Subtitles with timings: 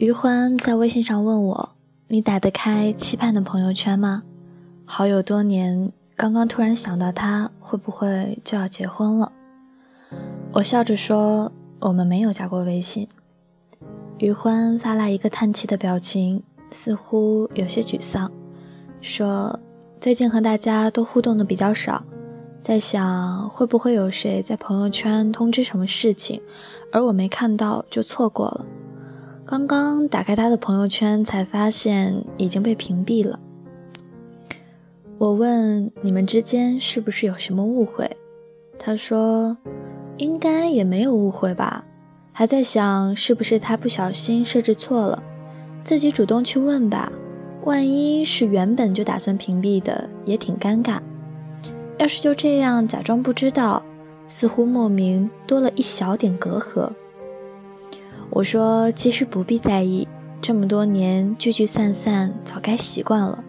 [0.00, 1.72] 余欢在微信上问我
[2.08, 4.22] ：“你打得开期盼的朋友圈吗？
[4.86, 9.30] 好友多年，刚刚突然想到他，会不会就要结婚了？”
[10.52, 13.06] 我笑着说：“我们没有加过微信。”
[14.16, 18.32] 余欢发来一个叹气的表情，似乎有些沮丧，
[19.02, 19.60] 说
[20.00, 22.02] ：“最近和大家都互动的比较少，
[22.62, 26.40] 在想会不会有谁在朋友圈通知什么事情，
[26.90, 28.64] 而我没看到就错过了。
[29.50, 33.36] 刚刚打开他的朋友圈，才发现已经被屏蔽了。”
[35.18, 38.08] 我问：“你们之间是不是有什么误会？”
[38.78, 39.56] 他说
[40.18, 41.84] ：“应该也没有误会吧。”
[42.32, 45.20] 还在想是不是他不小心设置错了，
[45.82, 47.10] 自己主动去问吧。
[47.64, 51.00] 万一是原本就打算屏蔽的，也挺尴尬。
[51.98, 53.82] 要是就这样假装不知道，
[54.28, 56.88] 似乎莫名多了一小点隔阂。
[58.28, 60.06] 我说其实不必在意，
[60.42, 63.42] 这么多年聚聚散散，早该习惯了。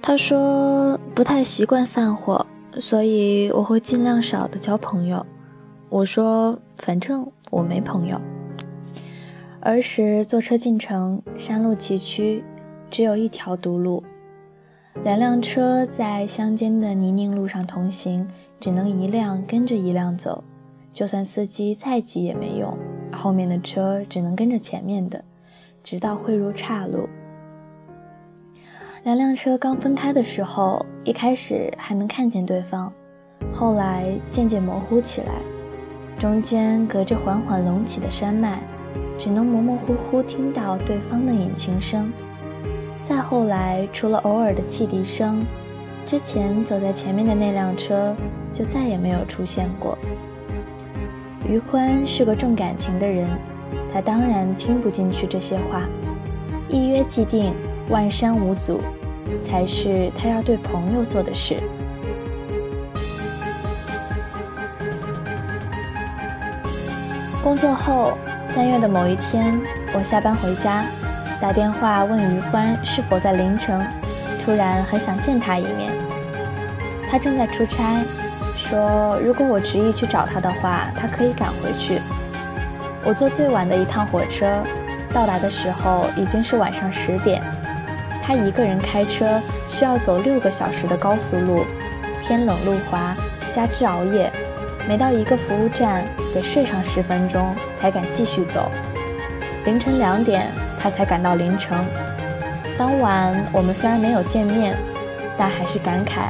[0.00, 2.46] 他说不太习惯散伙。
[2.78, 5.26] 所以我会尽量少的交朋友。
[5.88, 8.20] 我说，反正我没朋友。
[9.60, 12.44] 儿时坐车进城，山路崎岖，
[12.88, 14.04] 只有一条独路，
[15.02, 18.28] 两辆车在乡间的泥泞路上同行，
[18.60, 20.44] 只能一辆跟着一辆走，
[20.92, 22.76] 就算司机再急也没用，
[23.10, 25.24] 后面的车只能跟着前面的，
[25.82, 27.08] 直到汇入岔路。
[29.02, 32.92] 两辆车刚分开的时候，一开始还能看见对方，
[33.50, 35.40] 后来渐渐模糊起来，
[36.18, 38.62] 中间隔着缓缓隆起的山脉，
[39.16, 42.12] 只能模模糊糊听到对方的引擎声。
[43.04, 45.42] 再后来，除了偶尔的汽笛声，
[46.04, 48.14] 之前走在前面的那辆车
[48.52, 49.96] 就再也没有出现过。
[51.48, 53.28] 余欢是个重感情的人，
[53.92, 55.88] 他当然听不进去这些话，
[56.68, 57.54] 一约既定。
[57.88, 58.80] 万山无阻，
[59.44, 61.56] 才是他要对朋友做的事。
[67.42, 68.16] 工作后，
[68.54, 69.60] 三月的某一天，
[69.92, 70.84] 我下班回家，
[71.40, 73.84] 打电话问余欢是否在凌晨，
[74.44, 75.90] 突然很想见他一面。
[77.10, 77.82] 他正在出差，
[78.70, 82.00] 说如果我执意去找他的话，他可以赶回去。
[83.04, 84.62] 我坐最晚的一趟火车，
[85.12, 87.42] 到达的时候已经是晚上十点。
[88.22, 91.64] 他一个人开车，需要走六个小时的高速路，
[92.24, 93.12] 天冷路滑，
[93.52, 94.30] 加之熬夜，
[94.88, 98.70] 每到一个服务站得睡上十分钟才敢继续走。
[99.64, 100.46] 凌晨两点，
[100.78, 101.84] 他才赶到临城。
[102.78, 104.76] 当晚我们虽然没有见面，
[105.36, 106.28] 但还是感慨，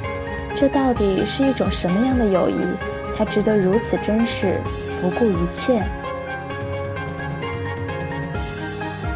[0.56, 2.60] 这到底是一种什么样的友谊，
[3.14, 4.60] 才值得如此珍视，
[5.00, 5.82] 不顾一切？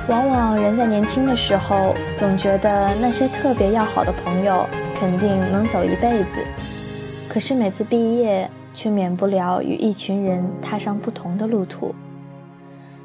[0.09, 6.41] 往往人在年轻的时候，总觉得那些特别要好的朋友肯定能走一辈子，
[7.28, 11.95] 可是每次毕业，却免不了与一群人踏上不同的路途。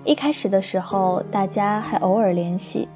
[0.03, 2.87] 一开始的时候，大家还偶尔联系，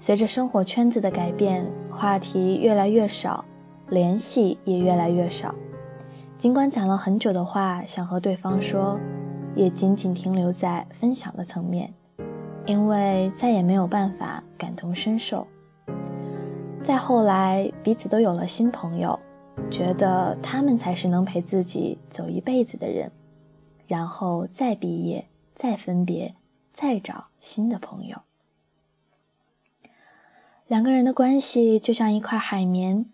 [0.00, 3.44] 随着生活圈子的改变，话题越来越少，
[3.90, 5.54] 联系也越来越少。
[6.38, 8.98] 尽管讲了很久的话想和对方说，
[9.54, 11.92] 也仅仅停留在分享的层面。
[12.66, 15.48] 因为再也没有办法感同身受。
[16.84, 19.18] 再后来，彼此都有了新朋友，
[19.70, 23.10] 觉得他们才是能陪自己走一辈子的人，
[23.86, 26.34] 然后再毕业，再分别，
[26.72, 28.18] 再找新的朋友。
[30.66, 33.06] 两个人的关系就像一块海绵，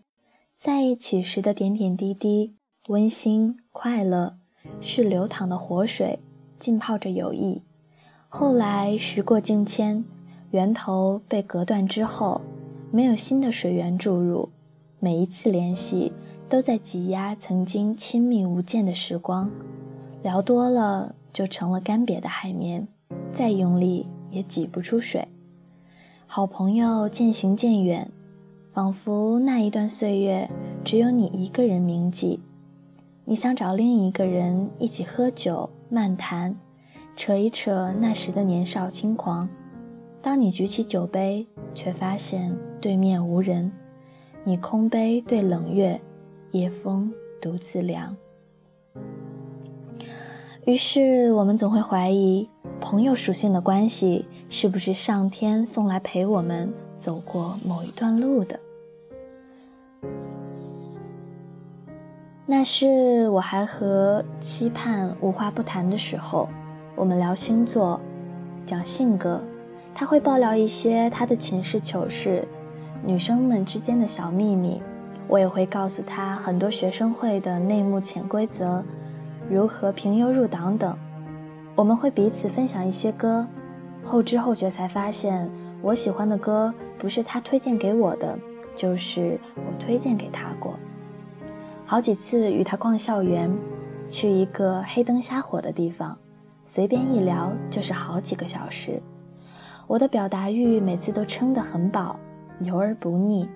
[0.59, 2.57] 在一起时的点点滴滴，
[2.89, 4.39] 温馨快乐，
[4.81, 6.19] 是流淌的活水，
[6.59, 7.63] 浸泡着友谊。
[8.29, 10.05] 后来时过境迁，
[10.51, 12.41] 源头被隔断之后，
[12.91, 14.49] 没有新的水源注入，
[14.99, 16.13] 每一次联系
[16.49, 19.51] 都在挤压曾经亲密无间的时光，
[20.23, 22.89] 聊多了就成了干瘪的海绵，
[23.35, 25.29] 再用力也挤不出水。
[26.27, 28.11] 好朋友渐行渐远，
[28.77, 30.51] 仿佛那一段岁月
[30.85, 32.39] 只有你一个人铭记。
[33.25, 36.55] 你想找另一个人一起喝酒漫谈。
[37.17, 39.49] 扯一扯那时的年少轻狂，
[40.21, 43.73] 当你举起酒杯，却发现对面无人，
[44.45, 45.99] 你空杯对冷月，
[46.51, 48.15] 夜风独自凉。
[50.67, 52.47] 于是我们总会怀疑，
[52.79, 58.61] 朋友属性的关系是不是上天送来陪我们走过某一段路的？
[62.49, 66.49] 那是我还和期盼无话不谈的时候，
[66.95, 68.01] 我们聊星座，
[68.65, 69.41] 讲性格，
[69.93, 72.47] 他会爆料一些他的寝室糗事，
[73.05, 74.81] 女生们之间的小秘密，
[75.27, 78.81] 我也会告诉他很多学生会的内幕潜规则，
[79.51, 80.97] 如何评优入党等。
[81.75, 83.45] 我们会彼此分享一些歌，
[84.05, 85.51] 后知后觉才发现，
[85.83, 88.39] 我喜欢的歌不是他推荐给我的，
[88.77, 90.56] 就是我推荐给他。
[91.89, 93.49] 好几次与他逛校园，
[94.11, 96.19] 去一个黑灯瞎火的地方，
[96.65, 99.01] 随便一聊就是好几个小时。
[99.87, 102.17] 我的表达欲每次都撑得很饱，
[102.59, 103.49] 油而不腻。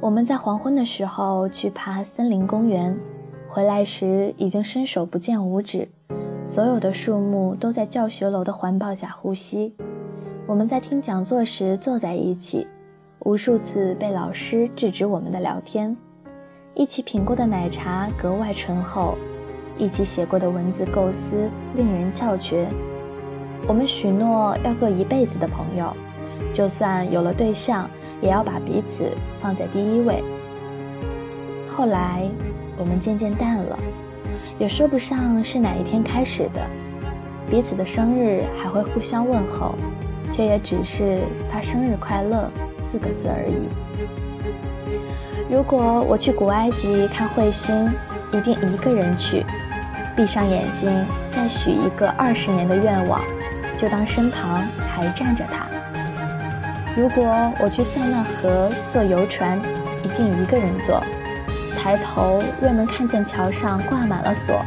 [0.00, 2.98] 我们在黄昏的时候去爬森林公园，
[3.46, 5.86] 回来时已经伸手不见五指，
[6.46, 9.74] 所有的树木都在教学楼的环抱下呼吸。
[10.46, 12.66] 我们在听讲座时坐在一起，
[13.20, 15.94] 无数次被老师制止我们的聊天。
[16.76, 19.16] 一起品过的奶茶格外醇厚，
[19.78, 22.68] 一起写过的文字构思令人叫绝。
[23.68, 25.96] 我们许诺要做一辈子的朋友，
[26.52, 27.88] 就算有了对象，
[28.20, 29.08] 也要把彼此
[29.40, 30.20] 放在第一位。
[31.68, 32.28] 后来，
[32.76, 33.78] 我们渐渐淡了，
[34.58, 36.60] 也说不上是哪一天开始的。
[37.48, 39.76] 彼此的生日还会互相问候，
[40.32, 41.20] 却也只是
[41.52, 43.68] 发生日快乐四个字而已。
[45.48, 47.92] 如果我去古埃及看彗星，
[48.32, 49.44] 一定一个人去，
[50.16, 50.90] 闭上眼睛，
[51.32, 53.20] 再许一个二十年的愿望，
[53.76, 55.66] 就当身旁还站着他。
[56.96, 59.60] 如果我去塞纳河坐游船，
[60.02, 61.02] 一定一个人坐，
[61.76, 64.64] 抬头若能看见桥上挂满了锁，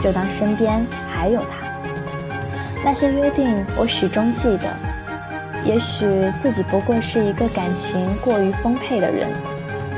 [0.00, 1.66] 就当身边还有他。
[2.84, 4.68] 那些约定我始终记得，
[5.64, 9.28] 也许自己不过是一个感情过于丰沛的人。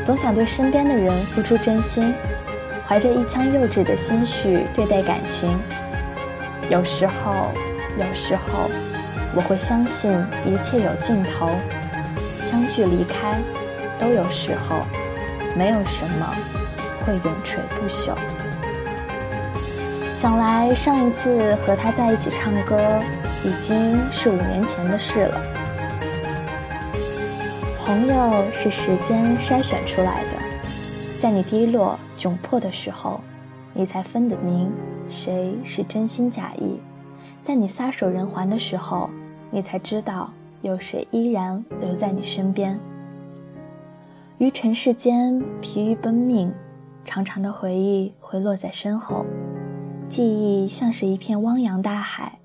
[0.09, 2.15] 总想对身边的人付出真心，
[2.87, 5.55] 怀着一腔幼稚的心绪对待感情。
[6.71, 7.53] 有时候，
[7.99, 8.71] 有时候，
[9.35, 10.11] 我会相信
[10.47, 11.51] 一切有尽头，
[12.41, 13.39] 相聚离开
[14.01, 14.81] 都有时候，
[15.55, 16.35] 没有什么
[17.05, 18.15] 会永垂不朽。
[20.19, 22.79] 想来上一次和他在一起唱歌，
[23.45, 25.58] 已经是五年前的事了。
[27.89, 30.33] 朋友是时间筛选出来的，
[31.23, 33.19] 在你低落窘迫的时候，
[33.73, 34.71] 你才分得明
[35.09, 36.79] 谁是真心假意；
[37.43, 39.09] 在你撒手人寰的时候，
[39.51, 40.31] 你才知道
[40.61, 42.79] 有谁依然留在你身边。
[44.37, 46.53] 于尘世间疲于奔命，
[47.07, 49.25] 长长的回忆会落在身后，
[50.11, 52.39] 记忆像是一片汪洋大海，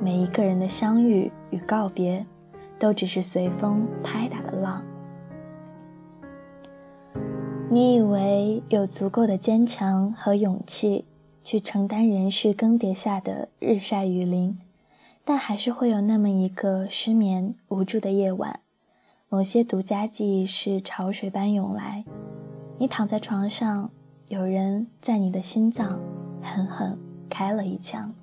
[0.00, 2.24] 每一个人的相遇与告别。
[2.78, 4.84] 都只是随风拍打的浪。
[7.68, 11.04] 你以为有足够的坚强和勇气
[11.42, 14.58] 去承担人世更迭下的日晒雨淋，
[15.24, 18.60] 但还是会有那么一个失眠无助的夜晚，
[19.28, 22.04] 某些独家记忆是潮水般涌来。
[22.78, 23.90] 你躺在床上，
[24.28, 25.98] 有人在你的心脏
[26.42, 28.14] 狠狠开了一枪。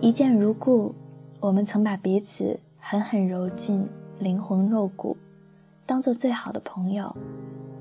[0.00, 0.94] 一见如故，
[1.40, 2.60] 我们曾把彼此。
[2.80, 5.16] 狠狠揉进灵魂肉骨，
[5.84, 7.14] 当做最好的朋友。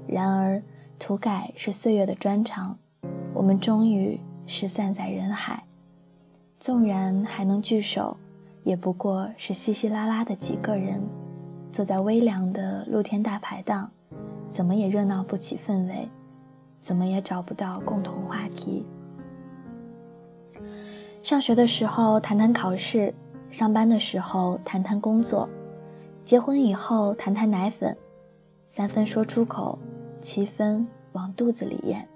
[0.08, 0.62] 然而，
[1.00, 2.78] 涂改是岁月的专长，
[3.34, 5.64] 我们终于失散在人海。
[6.60, 8.18] 纵然还能聚首，
[8.64, 11.02] 也不过是稀稀拉拉的几个人，
[11.72, 13.92] 坐在微凉的露天大排档，
[14.52, 16.10] 怎么也热闹不起氛围，
[16.82, 18.86] 怎么也找不到共同话题。
[21.22, 23.14] 上学的时候，谈谈考试。
[23.50, 25.48] 上班的时候谈谈工作，
[26.26, 27.98] 结婚以后谈谈奶粉，
[28.70, 29.80] 三分说出口，
[30.22, 32.08] 七分往肚子里咽。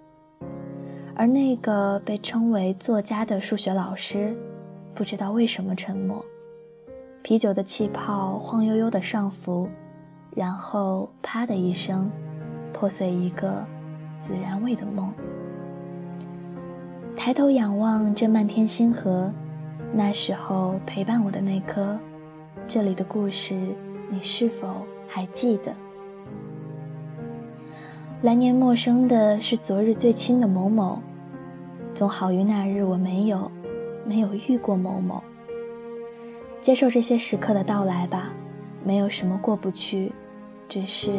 [1.16, 4.36] 而那个被称为作家的数学老师，
[4.94, 6.24] 不知道为什么沉默。
[7.24, 9.70] 啤酒的气泡晃悠悠的上浮，
[10.36, 12.12] 然后啪的一声，
[12.74, 13.66] 破碎一个
[14.22, 15.14] 孜然味的梦。
[17.16, 19.32] 抬头仰望这漫天星河。
[19.94, 22.00] 那时候陪伴我的那颗，
[22.66, 23.56] 这里的故事，
[24.10, 25.74] 你是否还记得？
[28.22, 31.02] 来年陌生的是昨日最亲的某某，
[31.94, 33.52] 总好于那日我没有，
[34.06, 35.22] 没有遇过某某。
[36.62, 38.32] 接受这些时刻的到来吧，
[38.86, 40.14] 没有什么过不去，
[40.70, 41.12] 只是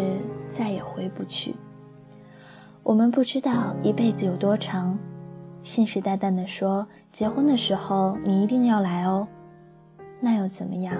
[0.51, 1.55] 再也回不去。
[2.83, 4.99] 我们不知道一辈子有多长。
[5.63, 9.27] 信誓旦旦地说：“结婚的时候你一定要来哦。”
[10.21, 10.95] 那又怎么样？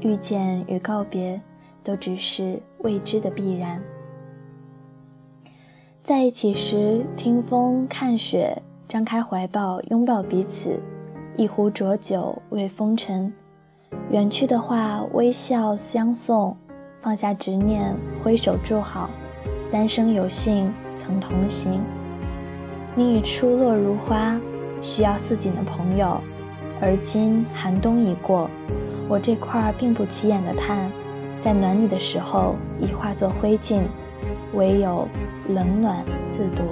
[0.00, 1.40] 遇见与告别，
[1.82, 3.80] 都只是未知的必然。
[6.02, 10.78] 在一起时，听风看雪，张开怀抱拥抱彼此，
[11.36, 13.32] 一壶浊酒慰风尘；
[14.10, 16.56] 远去的话，微笑相送，
[17.00, 19.10] 放下执念，挥手祝好，
[19.70, 21.80] 三生有幸曾同行。
[22.98, 24.40] 你已初落如花
[24.80, 26.18] 需要似锦的朋友
[26.80, 28.48] 而今寒冬已过
[29.06, 30.90] 我这块并不起眼的炭
[31.42, 33.82] 在暖你的时候已化作灰烬
[34.54, 35.06] 唯有
[35.46, 36.64] 冷暖自夺。